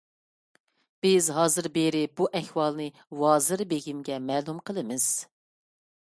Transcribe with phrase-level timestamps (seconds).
[1.05, 2.87] بىز ھازىر بېرىپ، بۇ ئەھۋالنى
[3.19, 5.07] ۋازىر بېگىمگە مەلۇم قىلىمىز.